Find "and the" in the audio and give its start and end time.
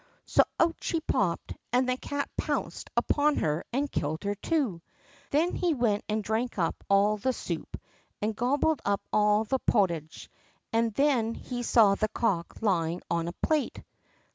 1.71-1.95